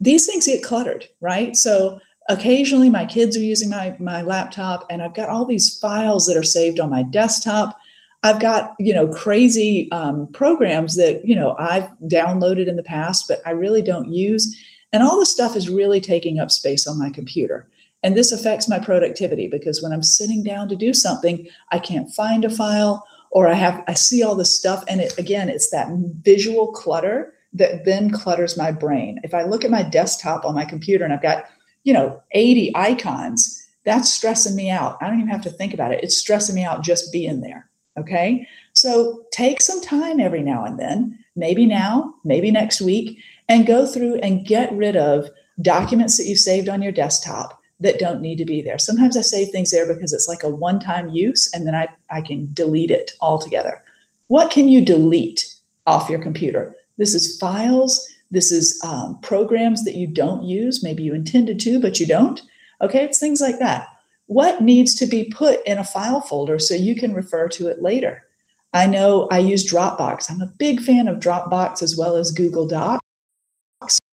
These 0.00 0.26
things 0.26 0.46
get 0.46 0.62
cluttered, 0.62 1.06
right? 1.20 1.54
So 1.54 2.00
occasionally 2.30 2.88
my 2.88 3.04
kids 3.04 3.36
are 3.36 3.40
using 3.40 3.68
my 3.68 3.94
my 3.98 4.22
laptop 4.22 4.86
and 4.88 5.02
i've 5.02 5.14
got 5.14 5.28
all 5.28 5.44
these 5.44 5.78
files 5.78 6.26
that 6.26 6.36
are 6.36 6.42
saved 6.42 6.80
on 6.80 6.88
my 6.88 7.02
desktop. 7.02 7.78
I've 8.22 8.40
got 8.40 8.74
you 8.78 8.94
know 8.94 9.08
crazy 9.08 9.90
um, 9.92 10.28
programs 10.28 10.94
that 10.96 11.26
you 11.26 11.34
know 11.34 11.56
i've 11.58 11.88
downloaded 12.04 12.68
in 12.68 12.76
the 12.76 12.82
past 12.82 13.26
but 13.28 13.40
i 13.46 13.50
really 13.50 13.82
don't 13.82 14.08
use. 14.08 14.56
And 14.92 15.02
all 15.02 15.18
this 15.18 15.30
stuff 15.30 15.56
is 15.56 15.68
really 15.68 16.00
taking 16.00 16.38
up 16.40 16.50
space 16.50 16.86
on 16.86 16.98
my 16.98 17.10
computer. 17.10 17.68
And 18.02 18.16
this 18.16 18.32
affects 18.32 18.68
my 18.68 18.78
productivity 18.78 19.48
because 19.48 19.82
when 19.82 19.92
i'm 19.92 20.02
sitting 20.02 20.42
down 20.42 20.68
to 20.68 20.76
do 20.76 20.94
something 20.94 21.46
i 21.72 21.78
can't 21.78 22.14
find 22.14 22.44
a 22.44 22.50
file 22.50 23.04
or 23.30 23.48
i 23.48 23.54
have 23.54 23.82
i 23.88 23.94
see 23.94 24.22
all 24.22 24.36
this 24.36 24.56
stuff 24.56 24.84
and 24.88 25.00
it 25.00 25.18
again 25.18 25.48
it's 25.48 25.70
that 25.70 25.88
visual 26.22 26.72
clutter 26.72 27.34
that 27.52 27.84
then 27.84 28.10
clutters 28.12 28.56
my 28.56 28.70
brain. 28.70 29.18
If 29.24 29.34
i 29.34 29.42
look 29.42 29.64
at 29.64 29.70
my 29.70 29.82
desktop 29.82 30.44
on 30.44 30.54
my 30.54 30.64
computer 30.64 31.04
and 31.04 31.12
i've 31.12 31.22
got 31.22 31.46
you 31.84 31.92
know, 31.92 32.22
80 32.32 32.76
icons, 32.76 33.56
that's 33.84 34.12
stressing 34.12 34.54
me 34.54 34.70
out. 34.70 34.98
I 35.00 35.06
don't 35.08 35.18
even 35.18 35.28
have 35.28 35.42
to 35.42 35.50
think 35.50 35.74
about 35.74 35.92
it. 35.92 36.02
It's 36.02 36.16
stressing 36.16 36.54
me 36.54 36.64
out 36.64 36.82
just 36.82 37.12
being 37.12 37.40
there. 37.40 37.68
Okay. 37.98 38.46
So 38.74 39.24
take 39.32 39.60
some 39.60 39.80
time 39.80 40.20
every 40.20 40.42
now 40.42 40.64
and 40.64 40.78
then, 40.78 41.18
maybe 41.36 41.66
now, 41.66 42.14
maybe 42.24 42.50
next 42.50 42.80
week, 42.80 43.18
and 43.48 43.66
go 43.66 43.86
through 43.86 44.16
and 44.16 44.46
get 44.46 44.72
rid 44.72 44.96
of 44.96 45.28
documents 45.60 46.16
that 46.16 46.24
you've 46.24 46.38
saved 46.38 46.68
on 46.68 46.82
your 46.82 46.92
desktop 46.92 47.60
that 47.80 47.98
don't 47.98 48.20
need 48.20 48.36
to 48.36 48.44
be 48.44 48.62
there. 48.62 48.78
Sometimes 48.78 49.16
I 49.16 49.22
save 49.22 49.48
things 49.48 49.70
there 49.70 49.92
because 49.92 50.12
it's 50.12 50.28
like 50.28 50.42
a 50.42 50.48
one 50.48 50.78
time 50.78 51.08
use 51.08 51.50
and 51.52 51.66
then 51.66 51.74
I, 51.74 51.88
I 52.10 52.20
can 52.20 52.50
delete 52.52 52.90
it 52.90 53.12
altogether. 53.20 53.82
What 54.28 54.50
can 54.50 54.68
you 54.68 54.84
delete 54.84 55.52
off 55.86 56.10
your 56.10 56.22
computer? 56.22 56.76
This 56.98 57.14
is 57.14 57.38
files, 57.38 58.06
this 58.30 58.52
is 58.52 58.80
um, 58.84 59.18
programs 59.20 59.84
that 59.84 59.96
you 59.96 60.06
don't 60.06 60.44
use. 60.44 60.82
Maybe 60.82 61.02
you 61.02 61.14
intended 61.14 61.58
to, 61.60 61.80
but 61.80 61.98
you 61.98 62.06
don't. 62.06 62.40
Okay, 62.80 63.04
it's 63.04 63.18
things 63.18 63.40
like 63.40 63.58
that. 63.58 63.88
What 64.26 64.62
needs 64.62 64.94
to 64.96 65.06
be 65.06 65.24
put 65.24 65.64
in 65.66 65.78
a 65.78 65.84
file 65.84 66.20
folder 66.20 66.58
so 66.58 66.74
you 66.74 66.94
can 66.94 67.12
refer 67.12 67.48
to 67.48 67.66
it 67.66 67.82
later? 67.82 68.24
I 68.72 68.86
know 68.86 69.26
I 69.32 69.38
use 69.38 69.68
Dropbox. 69.68 70.30
I'm 70.30 70.40
a 70.40 70.52
big 70.58 70.80
fan 70.80 71.08
of 71.08 71.18
Dropbox 71.18 71.82
as 71.82 71.96
well 71.96 72.16
as 72.16 72.30
Google 72.30 72.68
Docs. 72.68 73.00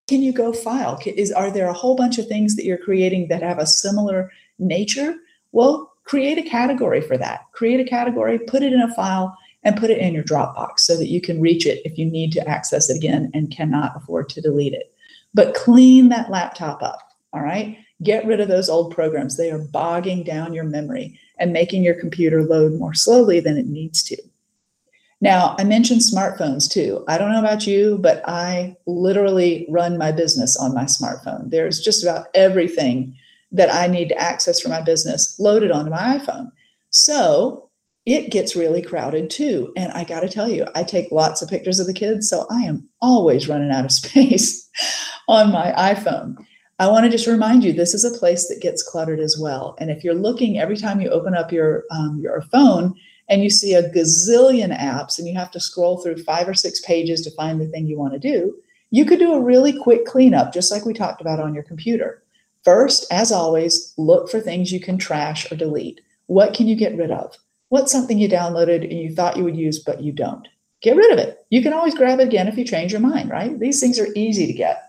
Can 0.08 0.24
you 0.24 0.34
go 0.34 0.54
file? 0.54 1.00
Is 1.06 1.32
are 1.32 1.52
there 1.52 1.68
a 1.68 1.74
whole 1.74 1.96
bunch 1.96 2.18
of 2.18 2.28
things 2.28 2.56
that 2.56 2.66
you're 2.66 2.78
creating 2.78 3.28
that 3.28 3.44
have 3.44 3.60
a 3.60 3.68
similar 3.68 4.32
nature? 4.58 5.16
Well, 5.52 5.94
create 6.06 6.38
a 6.38 6.50
category 6.50 7.02
for 7.02 7.18
that. 7.18 7.42
Create 7.54 7.80
a 7.80 7.84
category, 7.84 8.40
put 8.40 8.64
it 8.64 8.74
in 8.74 8.82
a 8.82 8.94
file, 8.96 9.38
and 9.68 9.76
put 9.76 9.90
it 9.90 9.98
in 9.98 10.14
your 10.14 10.24
Dropbox 10.24 10.80
so 10.80 10.96
that 10.96 11.10
you 11.10 11.20
can 11.20 11.42
reach 11.42 11.66
it 11.66 11.82
if 11.84 11.98
you 11.98 12.06
need 12.06 12.32
to 12.32 12.48
access 12.48 12.90
it 12.90 12.96
again 12.96 13.30
and 13.34 13.52
cannot 13.52 13.98
afford 13.98 14.30
to 14.30 14.42
delete 14.42 14.72
it. 14.72 14.94
But 15.34 15.56
clean 15.56 16.08
that 16.08 16.32
laptop 16.32 16.82
up. 16.82 17.02
All 17.34 17.42
right. 17.42 17.78
Get 18.02 18.26
rid 18.26 18.40
of 18.40 18.48
those 18.48 18.70
old 18.70 18.96
programs. 18.96 19.36
They 19.36 19.52
are 19.52 19.60
bogging 19.60 20.24
down 20.24 20.54
your 20.54 20.64
memory 20.64 21.20
and 21.38 21.52
making 21.52 21.84
your 21.84 21.96
computer 21.96 22.44
load 22.44 22.80
more 22.80 22.94
slowly 22.94 23.42
than 23.42 23.58
it 23.58 23.68
needs 23.68 24.02
to. 24.04 24.16
Now, 25.20 25.54
I 25.60 25.66
mentioned 25.66 26.00
smartphones 26.00 26.72
too. 26.72 27.04
I 27.10 27.18
don't 27.18 27.34
know 27.34 27.40
about 27.40 27.68
you, 27.68 27.98
but 27.98 28.22
I 28.26 28.78
literally 28.86 29.66
run 29.68 29.98
my 29.98 30.14
business 30.14 30.56
on 30.56 30.74
my 30.74 30.86
smartphone. 30.86 31.50
There's 31.50 31.82
just 31.82 32.04
about 32.04 32.28
everything 32.34 33.18
that 33.52 33.74
I 33.74 33.88
need 33.88 34.08
to 34.10 34.18
access 34.18 34.62
for 34.62 34.70
my 34.70 34.82
business 34.82 35.38
loaded 35.40 35.72
onto 35.72 35.92
my 35.92 36.20
iPhone. 36.20 36.52
So 36.92 37.67
it 38.08 38.32
gets 38.32 38.56
really 38.56 38.82
crowded 38.82 39.30
too. 39.30 39.74
And 39.76 39.92
I 39.92 40.06
got 40.06 40.22
to 40.22 40.30
tell 40.30 40.50
you, 40.50 40.66
I 40.76 40.84
take 40.84 41.12
lots 41.12 41.42
of 41.42 41.50
pictures 41.50 41.78
of 41.78 41.88
the 41.88 41.94
kids. 41.94 42.30
So 42.30 42.48
I 42.50 42.62
am 42.62 42.88
always 43.02 43.50
running 43.50 43.70
out 43.70 43.84
of 43.84 43.92
space 44.02 44.68
on 45.28 45.52
my 45.52 45.74
iPhone. 45.74 46.38
I 46.80 46.88
want 46.88 47.04
to 47.04 47.12
just 47.12 47.28
remind 47.28 47.66
you 47.66 47.74
this 47.74 47.94
is 47.94 48.06
a 48.06 48.18
place 48.18 48.48
that 48.48 48.62
gets 48.62 48.82
cluttered 48.82 49.20
as 49.20 49.38
well. 49.38 49.76
And 49.80 49.92
if 49.92 50.06
you're 50.06 50.14
looking 50.14 50.58
every 50.58 50.78
time 50.78 51.02
you 51.02 51.10
open 51.10 51.36
up 51.36 51.52
your, 51.52 51.84
um, 51.92 52.20
your 52.24 52.42
phone, 52.44 52.96
and 53.30 53.44
you 53.44 53.50
see 53.50 53.74
a 53.74 53.90
gazillion 53.92 54.74
apps 54.80 55.20
and 55.20 55.28
you 55.28 55.34
have 55.34 55.52
to 55.52 55.60
scroll 55.60 55.98
through 55.98 56.24
five 56.24 56.48
or 56.48 56.54
six 56.54 56.80
pages 56.80 57.20
to 57.20 57.32
find 57.32 57.60
the 57.60 57.68
thing 57.68 57.86
you 57.86 58.00
want 58.00 58.14
to 58.14 58.20
do, 58.20 58.56
you 58.90 59.04
could 59.04 59.20
do 59.20 59.34
a 59.34 59.42
really 59.42 59.78
quick 59.78 60.06
cleanup, 60.06 60.54
just 60.54 60.72
like 60.72 60.86
we 60.86 60.94
talked 60.94 61.20
about 61.20 61.42
on 61.42 61.54
your 61.54 61.64
computer. 61.64 62.24
First, 62.64 63.06
as 63.12 63.34
always, 63.34 63.94
look 63.98 64.30
for 64.30 64.40
things 64.40 64.72
you 64.72 64.80
can 64.80 64.98
trash 64.98 65.52
or 65.52 65.58
delete. 65.58 66.00
What 66.28 66.54
can 66.54 66.68
you 66.68 66.76
get 66.78 66.96
rid 66.96 67.12
of? 67.12 67.36
What's 67.70 67.92
something 67.92 68.18
you 68.18 68.30
downloaded 68.30 68.84
and 68.84 69.00
you 69.00 69.14
thought 69.14 69.38
you 69.38 69.44
would 69.44 69.58
use, 69.58 69.80
but 69.80 70.02
you 70.02 70.12
don't? 70.12 70.48
Get 70.82 70.96
rid 70.96 71.12
of 71.12 71.20
it. 71.20 71.46
You 71.50 71.62
can 71.62 71.74
always 71.74 71.96
grab 71.96 72.20
it 72.20 72.28
again 72.28 72.48
if 72.48 72.58
you 72.58 72.64
change 72.64 72.92
your 72.92 73.02
mind, 73.02 73.30
right? 73.30 73.60
These 73.60 73.80
things 73.80 74.00
are 74.00 74.08
easy 74.16 74.46
to 74.48 74.54
get. 74.54 74.84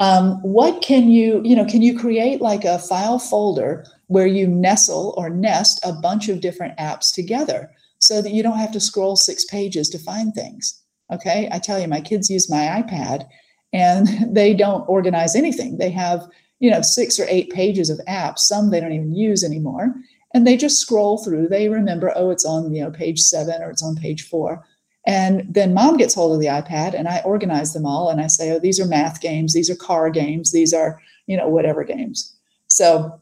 Um, 0.00 0.40
what 0.42 0.80
can 0.80 1.10
you, 1.10 1.42
you 1.44 1.56
know, 1.56 1.64
can 1.64 1.82
you 1.82 1.98
create 1.98 2.40
like 2.40 2.64
a 2.64 2.78
file 2.78 3.18
folder 3.18 3.84
where 4.06 4.28
you 4.28 4.46
nestle 4.46 5.12
or 5.16 5.28
nest 5.28 5.80
a 5.84 5.92
bunch 5.92 6.28
of 6.28 6.40
different 6.40 6.78
apps 6.78 7.12
together 7.12 7.70
so 7.98 8.22
that 8.22 8.32
you 8.32 8.44
don't 8.44 8.58
have 8.58 8.72
to 8.72 8.80
scroll 8.80 9.16
six 9.16 9.44
pages 9.44 9.88
to 9.90 9.98
find 9.98 10.32
things? 10.34 10.82
Okay. 11.12 11.48
I 11.50 11.58
tell 11.58 11.80
you, 11.80 11.88
my 11.88 12.00
kids 12.00 12.30
use 12.30 12.48
my 12.48 12.82
iPad 12.82 13.26
and 13.72 14.08
they 14.34 14.54
don't 14.54 14.88
organize 14.88 15.34
anything. 15.34 15.78
They 15.78 15.90
have, 15.90 16.28
you 16.60 16.70
know, 16.70 16.82
six 16.82 17.18
or 17.18 17.26
eight 17.28 17.50
pages 17.50 17.90
of 17.90 18.00
apps, 18.08 18.40
some 18.40 18.70
they 18.70 18.80
don't 18.80 18.92
even 18.92 19.14
use 19.14 19.42
anymore. 19.42 19.94
And 20.34 20.46
they 20.46 20.56
just 20.56 20.78
scroll 20.78 21.22
through. 21.24 21.48
They 21.48 21.68
remember, 21.68 22.12
oh, 22.14 22.30
it's 22.30 22.44
on, 22.44 22.74
you 22.74 22.82
know, 22.82 22.90
page 22.90 23.20
seven 23.20 23.62
or 23.62 23.70
it's 23.70 23.82
on 23.82 23.96
page 23.96 24.28
four. 24.28 24.64
And 25.06 25.46
then 25.48 25.72
mom 25.72 25.96
gets 25.96 26.14
hold 26.14 26.34
of 26.34 26.40
the 26.40 26.46
iPad 26.46 26.92
and 26.92 27.08
I 27.08 27.22
organize 27.24 27.72
them 27.72 27.86
all 27.86 28.10
and 28.10 28.20
I 28.20 28.26
say, 28.26 28.50
oh, 28.50 28.58
these 28.58 28.78
are 28.78 28.86
math 28.86 29.22
games, 29.22 29.54
these 29.54 29.70
are 29.70 29.76
car 29.76 30.10
games, 30.10 30.52
these 30.52 30.74
are, 30.74 31.00
you 31.26 31.36
know, 31.36 31.48
whatever 31.48 31.82
games. 31.82 32.36
So 32.68 33.18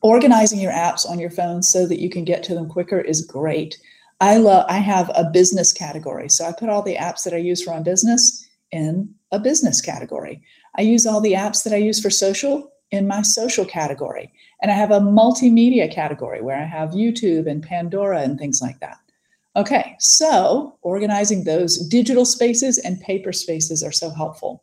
organizing 0.00 0.60
your 0.60 0.72
apps 0.72 1.08
on 1.08 1.18
your 1.18 1.30
phone 1.30 1.62
so 1.62 1.86
that 1.86 2.00
you 2.00 2.08
can 2.08 2.24
get 2.24 2.42
to 2.44 2.54
them 2.54 2.68
quicker 2.68 3.00
is 3.00 3.20
great. 3.20 3.76
I 4.20 4.38
love 4.38 4.64
I 4.68 4.78
have 4.78 5.10
a 5.14 5.28
business 5.30 5.72
category. 5.74 6.30
So 6.30 6.46
I 6.46 6.52
put 6.52 6.70
all 6.70 6.82
the 6.82 6.96
apps 6.96 7.24
that 7.24 7.34
I 7.34 7.38
use 7.38 7.62
for 7.62 7.72
my 7.72 7.80
business 7.80 8.48
in 8.72 9.14
a 9.30 9.38
business 9.38 9.80
category. 9.80 10.42
I 10.78 10.82
use 10.82 11.06
all 11.06 11.20
the 11.20 11.34
apps 11.34 11.64
that 11.64 11.72
I 11.72 11.76
use 11.76 12.00
for 12.00 12.10
social 12.10 12.72
in 12.90 13.08
my 13.08 13.22
social 13.22 13.64
category. 13.64 14.32
And 14.62 14.70
I 14.70 14.74
have 14.74 14.90
a 14.90 15.00
multimedia 15.00 15.92
category 15.92 16.40
where 16.40 16.56
I 16.56 16.64
have 16.64 16.90
YouTube 16.90 17.46
and 17.46 17.62
Pandora 17.62 18.20
and 18.20 18.38
things 18.38 18.60
like 18.62 18.80
that. 18.80 18.98
Okay, 19.56 19.96
so 19.98 20.76
organizing 20.82 21.44
those 21.44 21.78
digital 21.88 22.26
spaces 22.26 22.78
and 22.78 23.00
paper 23.00 23.32
spaces 23.32 23.82
are 23.82 23.92
so 23.92 24.10
helpful. 24.10 24.62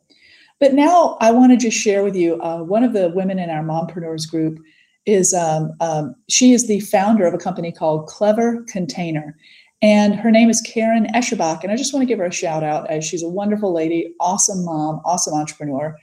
But 0.60 0.72
now 0.72 1.16
I 1.20 1.32
want 1.32 1.52
to 1.52 1.58
just 1.58 1.76
share 1.76 2.04
with 2.04 2.14
you 2.14 2.40
uh, 2.40 2.62
one 2.62 2.84
of 2.84 2.92
the 2.92 3.10
women 3.10 3.38
in 3.38 3.50
our 3.50 3.64
mompreneurs 3.64 4.30
group 4.30 4.58
is 5.04 5.34
um, 5.34 5.72
um, 5.80 6.14
she 6.28 6.52
is 6.52 6.66
the 6.66 6.80
founder 6.80 7.26
of 7.26 7.34
a 7.34 7.38
company 7.38 7.72
called 7.72 8.06
Clever 8.06 8.62
Container. 8.68 9.36
And 9.82 10.14
her 10.14 10.30
name 10.30 10.48
is 10.48 10.62
Karen 10.62 11.08
Escherbach. 11.14 11.62
And 11.62 11.72
I 11.72 11.76
just 11.76 11.92
want 11.92 12.02
to 12.02 12.06
give 12.06 12.18
her 12.18 12.24
a 12.24 12.32
shout 12.32 12.62
out 12.62 12.88
as 12.88 13.04
she's 13.04 13.22
a 13.22 13.28
wonderful 13.28 13.72
lady, 13.72 14.14
awesome 14.20 14.64
mom, 14.64 15.02
awesome 15.04 15.34
entrepreneur. 15.34 15.94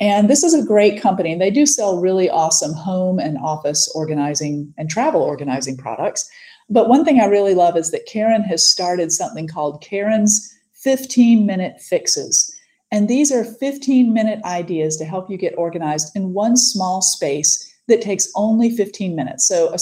And 0.00 0.30
this 0.30 0.42
is 0.42 0.54
a 0.54 0.64
great 0.64 1.00
company. 1.00 1.32
And 1.32 1.40
they 1.40 1.50
do 1.50 1.66
sell 1.66 2.00
really 2.00 2.30
awesome 2.30 2.72
home 2.72 3.18
and 3.18 3.36
office 3.38 3.90
organizing 3.94 4.72
and 4.78 4.88
travel 4.88 5.20
organizing 5.20 5.76
products. 5.76 6.28
But 6.70 6.88
one 6.88 7.04
thing 7.04 7.20
I 7.20 7.26
really 7.26 7.54
love 7.54 7.76
is 7.76 7.90
that 7.90 8.06
Karen 8.06 8.42
has 8.44 8.66
started 8.68 9.12
something 9.12 9.46
called 9.46 9.82
Karen's 9.82 10.56
15 10.74 11.44
minute 11.44 11.80
fixes. 11.80 12.50
And 12.90 13.08
these 13.08 13.30
are 13.30 13.44
15 13.44 14.12
minute 14.14 14.42
ideas 14.44 14.96
to 14.96 15.04
help 15.04 15.30
you 15.30 15.36
get 15.36 15.54
organized 15.58 16.16
in 16.16 16.32
one 16.32 16.56
small 16.56 17.02
space 17.02 17.66
that 17.88 18.00
takes 18.00 18.30
only 18.34 18.74
15 18.74 19.14
minutes. 19.14 19.46
So 19.46 19.74
a 19.74 19.78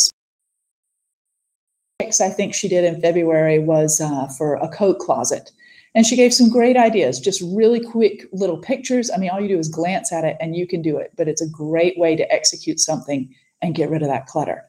fix 2.02 2.20
I 2.20 2.30
think 2.30 2.54
she 2.54 2.68
did 2.68 2.84
in 2.84 3.00
February 3.00 3.58
was 3.58 4.00
uh, 4.00 4.26
for 4.37 4.56
a 4.56 4.68
coat 4.68 4.98
closet. 4.98 5.52
And 5.99 6.07
she 6.07 6.14
gave 6.14 6.33
some 6.33 6.49
great 6.49 6.76
ideas, 6.76 7.19
just 7.19 7.43
really 7.43 7.81
quick 7.81 8.28
little 8.31 8.57
pictures. 8.57 9.11
I 9.12 9.17
mean, 9.17 9.31
all 9.31 9.40
you 9.40 9.49
do 9.49 9.59
is 9.59 9.69
glance 9.69 10.12
at 10.12 10.23
it 10.23 10.37
and 10.40 10.55
you 10.55 10.64
can 10.64 10.81
do 10.81 10.97
it, 10.97 11.11
but 11.17 11.26
it's 11.26 11.43
a 11.43 11.49
great 11.49 11.99
way 11.99 12.14
to 12.14 12.33
execute 12.33 12.78
something 12.78 13.35
and 13.62 13.75
get 13.75 13.90
rid 13.90 14.02
of 14.02 14.09
that 14.09 14.26
clutter. 14.26 14.64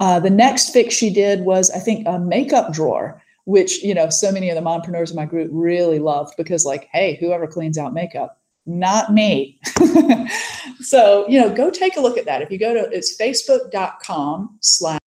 Uh, 0.00 0.18
the 0.18 0.30
next 0.30 0.70
fix 0.70 0.92
she 0.92 1.10
did 1.10 1.42
was, 1.42 1.70
I 1.70 1.78
think, 1.78 2.08
a 2.08 2.18
makeup 2.18 2.72
drawer, 2.72 3.22
which 3.44 3.84
you 3.84 3.94
know 3.94 4.10
so 4.10 4.32
many 4.32 4.50
of 4.50 4.56
the 4.56 4.68
mompreneurs 4.68 5.10
in 5.10 5.16
my 5.16 5.26
group 5.26 5.48
really 5.52 6.00
loved 6.00 6.34
because, 6.36 6.64
like, 6.64 6.88
hey, 6.90 7.18
whoever 7.20 7.46
cleans 7.46 7.78
out 7.78 7.94
makeup, 7.94 8.40
not 8.66 9.12
me. 9.12 9.60
so 10.80 11.24
you 11.28 11.40
know, 11.40 11.54
go 11.54 11.70
take 11.70 11.96
a 11.96 12.00
look 12.00 12.18
at 12.18 12.24
that. 12.24 12.42
If 12.42 12.50
you 12.50 12.58
go 12.58 12.74
to 12.74 12.90
it's 12.90 13.16
facebook.com 13.16 14.58
slash 14.60 14.98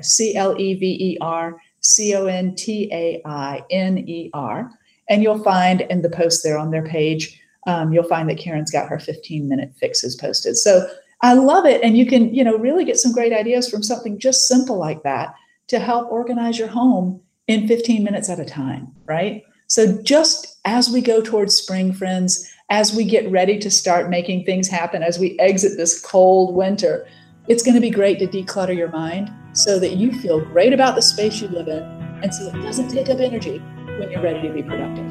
C 0.00 0.34
L 0.34 0.60
E 0.60 0.74
V 0.74 1.12
E 1.12 1.18
R 1.20 1.60
C 1.82 2.14
O 2.14 2.26
N 2.26 2.54
T 2.54 2.88
A 2.92 3.20
I 3.24 3.62
N 3.70 3.98
E 3.98 4.30
R, 4.32 4.70
and 5.08 5.22
you'll 5.22 5.42
find 5.42 5.82
in 5.82 6.02
the 6.02 6.10
post 6.10 6.42
there 6.42 6.58
on 6.58 6.70
their 6.70 6.84
page. 6.84 7.40
Um, 7.66 7.92
you'll 7.92 8.04
find 8.04 8.28
that 8.28 8.38
Karen's 8.38 8.70
got 8.70 8.88
her 8.88 8.98
15 8.98 9.48
minute 9.48 9.72
fixes 9.78 10.16
posted. 10.16 10.56
So 10.56 10.88
I 11.22 11.34
love 11.34 11.64
it. 11.64 11.80
And 11.82 11.96
you 11.96 12.06
can, 12.06 12.34
you 12.34 12.42
know, 12.42 12.56
really 12.56 12.84
get 12.84 12.98
some 12.98 13.12
great 13.12 13.32
ideas 13.32 13.68
from 13.68 13.82
something 13.82 14.18
just 14.18 14.48
simple 14.48 14.76
like 14.76 15.04
that 15.04 15.34
to 15.68 15.78
help 15.78 16.10
organize 16.10 16.58
your 16.58 16.68
home 16.68 17.20
in 17.46 17.68
15 17.68 18.02
minutes 18.02 18.28
at 18.28 18.40
a 18.40 18.44
time, 18.44 18.92
right? 19.04 19.44
So 19.68 20.02
just 20.02 20.58
as 20.64 20.90
we 20.90 21.00
go 21.00 21.22
towards 21.22 21.56
spring, 21.56 21.92
friends, 21.92 22.52
as 22.70 22.94
we 22.94 23.04
get 23.04 23.30
ready 23.30 23.58
to 23.58 23.70
start 23.70 24.10
making 24.10 24.44
things 24.44 24.68
happen, 24.68 25.02
as 25.02 25.18
we 25.18 25.38
exit 25.38 25.76
this 25.76 26.00
cold 26.00 26.54
winter, 26.54 27.06
it's 27.48 27.62
going 27.62 27.74
to 27.74 27.80
be 27.80 27.90
great 27.90 28.18
to 28.18 28.26
declutter 28.26 28.76
your 28.76 28.90
mind 28.90 29.30
so 29.52 29.78
that 29.78 29.96
you 29.96 30.12
feel 30.12 30.40
great 30.40 30.72
about 30.72 30.94
the 30.94 31.02
space 31.02 31.40
you 31.40 31.48
live 31.48 31.68
in 31.68 31.82
and 32.22 32.32
so 32.32 32.46
it 32.48 32.62
doesn't 32.62 32.88
take 32.88 33.10
up 33.10 33.18
energy 33.18 33.58
when 33.98 34.10
you're 34.10 34.22
ready 34.22 34.46
to 34.48 34.54
be 34.54 34.62
productive. 34.62 35.06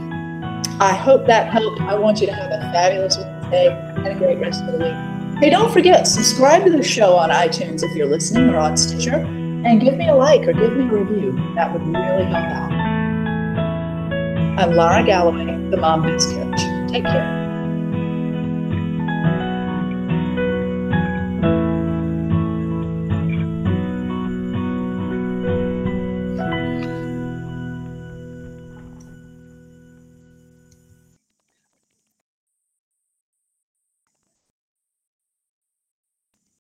I 0.80 0.94
hope 0.94 1.28
that 1.28 1.52
helped. 1.52 1.82
I 1.82 1.96
want 1.96 2.22
you 2.22 2.28
to 2.28 2.34
have 2.34 2.52
a 2.52 2.60
fabulous 2.74 3.18
day 3.52 3.68
and 3.70 4.08
a 4.08 4.16
great 4.16 4.40
rest 4.40 4.64
of 4.64 4.72
the 4.72 4.80
week. 4.80 5.42
Hey, 5.44 5.50
don't 5.50 5.72
forget, 5.72 6.08
subscribe 6.08 6.66
to 6.66 6.72
the 6.72 6.84
show 6.84 7.16
on 7.16 7.30
iTunes 7.30 7.84
if 7.84 7.96
you're 7.96 8.08
listening 8.08 8.50
or 8.50 8.58
on 8.58 8.78
Stitcher, 8.78 9.16
and 9.16 9.82
give 9.82 9.96
me 9.98 10.08
a 10.08 10.16
like 10.16 10.48
or 10.48 10.54
give 10.54 10.76
me 10.76 10.86
a 10.86 10.88
review. 10.88 11.34
That 11.56 11.74
would 11.74 11.82
really 11.82 12.26
help 12.26 12.36
out. 12.36 12.72
I'm 14.60 14.72
Lara 14.72 15.04
Galloway, 15.04 15.46
the 15.70 15.78
Mom 15.78 16.04
Biz 16.04 16.26
Coach. 16.28 16.92
Take 16.92 17.04
care. 17.04 17.41